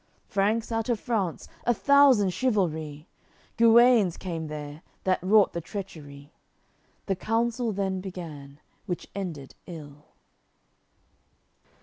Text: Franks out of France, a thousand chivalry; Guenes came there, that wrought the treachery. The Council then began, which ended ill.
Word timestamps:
Franks 0.25 0.71
out 0.71 0.89
of 0.89 0.99
France, 0.99 1.47
a 1.63 1.75
thousand 1.75 2.31
chivalry; 2.31 3.07
Guenes 3.55 4.17
came 4.17 4.47
there, 4.47 4.81
that 5.03 5.21
wrought 5.21 5.53
the 5.53 5.61
treachery. 5.61 6.31
The 7.05 7.15
Council 7.15 7.71
then 7.71 8.01
began, 8.01 8.59
which 8.87 9.07
ended 9.13 9.53
ill. 9.67 10.05